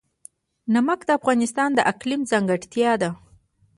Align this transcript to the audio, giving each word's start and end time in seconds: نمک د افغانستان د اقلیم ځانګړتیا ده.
نمک 0.73 0.99
د 1.05 1.09
افغانستان 1.19 1.69
د 1.75 1.79
اقلیم 1.91 2.21
ځانګړتیا 2.31 2.91
ده. 3.01 3.09